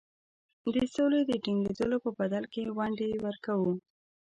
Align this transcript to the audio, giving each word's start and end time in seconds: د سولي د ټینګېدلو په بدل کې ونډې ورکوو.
د 0.73 0.75
سولي 0.95 1.21
د 1.27 1.31
ټینګېدلو 1.43 1.97
په 2.05 2.09
بدل 2.19 2.43
کې 2.53 2.73
ونډې 2.77 3.09
ورکوو. 3.25 3.73